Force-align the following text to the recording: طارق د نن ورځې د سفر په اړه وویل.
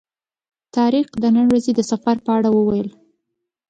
طارق 0.75 1.07
د 1.21 1.23
نن 1.35 1.45
ورځې 1.49 1.71
د 1.75 1.81
سفر 1.91 2.15
په 2.25 2.29
اړه 2.37 2.49
وویل. 2.53 2.89